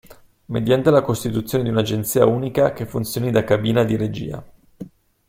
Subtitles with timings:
[0.45, 4.43] Mediante la costituzione di un'agenzia unica che funzioni da cabina di regia.